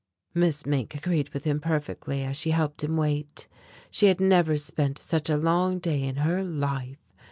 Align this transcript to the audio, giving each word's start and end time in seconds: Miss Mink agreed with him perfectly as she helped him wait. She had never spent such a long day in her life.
Miss 0.33 0.65
Mink 0.65 0.95
agreed 0.95 1.29
with 1.29 1.43
him 1.43 1.59
perfectly 1.59 2.23
as 2.23 2.35
she 2.35 2.49
helped 2.49 2.83
him 2.83 2.97
wait. 2.97 3.47
She 3.91 4.07
had 4.07 4.19
never 4.19 4.57
spent 4.57 4.97
such 4.97 5.29
a 5.29 5.37
long 5.37 5.77
day 5.77 6.01
in 6.01 6.15
her 6.15 6.43
life. 6.43 6.97